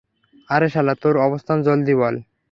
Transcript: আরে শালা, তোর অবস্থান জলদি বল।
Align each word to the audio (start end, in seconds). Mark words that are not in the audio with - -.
আরে 0.49 0.67
শালা, 0.73 0.93
তোর 1.01 1.15
অবস্থান 1.27 1.57
জলদি 1.61 1.93
বল। 1.97 2.15